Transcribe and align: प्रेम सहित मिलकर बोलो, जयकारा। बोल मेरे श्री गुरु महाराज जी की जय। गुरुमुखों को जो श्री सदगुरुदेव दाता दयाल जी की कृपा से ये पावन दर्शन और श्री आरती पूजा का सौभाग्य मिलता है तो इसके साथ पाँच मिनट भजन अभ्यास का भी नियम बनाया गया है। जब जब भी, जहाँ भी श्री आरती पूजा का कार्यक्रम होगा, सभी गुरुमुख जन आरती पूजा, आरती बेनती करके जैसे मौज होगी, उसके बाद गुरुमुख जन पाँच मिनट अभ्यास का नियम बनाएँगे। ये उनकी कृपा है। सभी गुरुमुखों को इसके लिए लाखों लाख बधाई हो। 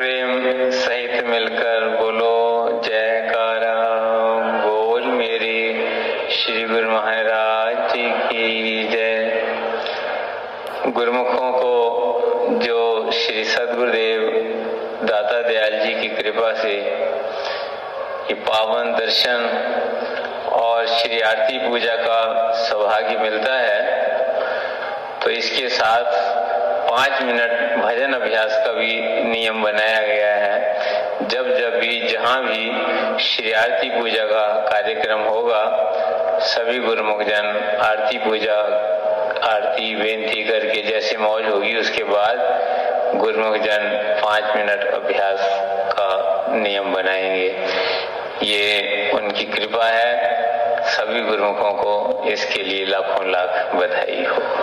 प्रेम 0.00 0.70
सहित 0.70 1.24
मिलकर 1.24 1.88
बोलो, 2.00 2.82
जयकारा। 2.84 3.74
बोल 4.66 5.02
मेरे 5.02 5.56
श्री 6.30 6.62
गुरु 6.64 6.90
महाराज 6.90 7.92
जी 7.92 8.10
की 8.10 8.88
जय। 8.88 9.44
गुरुमुखों 10.86 11.52
को 11.52 11.74
जो 12.62 13.10
श्री 13.10 13.44
सदगुरुदेव 13.44 14.20
दाता 15.02 15.42
दयाल 15.42 15.78
जी 15.78 15.94
की 15.94 16.08
कृपा 16.08 16.52
से 16.52 16.72
ये 16.72 18.34
पावन 18.34 18.92
दर्शन 18.92 19.48
और 20.52 20.86
श्री 20.86 21.20
आरती 21.20 21.58
पूजा 21.58 21.94
का 21.96 22.52
सौभाग्य 22.52 23.18
मिलता 23.18 23.54
है 23.58 23.80
तो 25.24 25.30
इसके 25.30 25.68
साथ 25.68 26.39
पाँच 26.90 27.22
मिनट 27.22 27.76
भजन 27.84 28.12
अभ्यास 28.12 28.62
का 28.66 28.72
भी 28.72 29.00
नियम 29.24 29.62
बनाया 29.62 30.02
गया 30.02 30.34
है। 30.34 30.74
जब 31.28 31.58
जब 31.58 31.80
भी, 31.80 32.08
जहाँ 32.08 32.42
भी 32.42 32.72
श्री 33.24 33.52
आरती 33.52 33.90
पूजा 33.90 34.24
का 34.24 34.46
कार्यक्रम 34.72 35.18
होगा, 35.18 35.92
सभी 36.40 36.78
गुरुमुख 36.78 37.22
जन 37.22 37.78
आरती 37.82 38.18
पूजा, 38.18 38.56
आरती 39.44 39.94
बेनती 39.94 40.44
करके 40.44 40.82
जैसे 40.82 41.16
मौज 41.16 41.46
होगी, 41.46 41.76
उसके 41.76 42.02
बाद 42.02 42.38
गुरुमुख 43.16 43.56
जन 43.56 44.16
पाँच 44.24 44.56
मिनट 44.56 44.94
अभ्यास 44.94 45.38
का 45.92 46.44
नियम 46.48 46.92
बनाएँगे। 46.94 47.66
ये 48.42 49.10
उनकी 49.14 49.44
कृपा 49.44 49.84
है। 49.84 50.40
सभी 50.80 51.20
गुरुमुखों 51.20 51.72
को 51.72 52.24
इसके 52.28 52.62
लिए 52.62 52.84
लाखों 52.84 53.30
लाख 53.30 53.74
बधाई 53.74 54.24
हो। 54.24 54.59